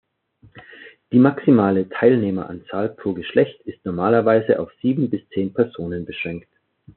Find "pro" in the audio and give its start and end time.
2.89-3.13